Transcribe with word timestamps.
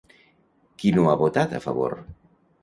Qui 0.79 0.93
no 0.95 1.03
ha 1.11 1.19
votat 1.19 1.55
a 1.59 1.61
favor? 1.67 1.95